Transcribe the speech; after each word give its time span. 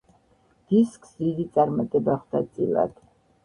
დისკს 0.71 1.11
დიდი 1.21 1.47
წარმატება 1.59 2.19
ხვდა 2.25 2.45
წილად. 2.51 3.01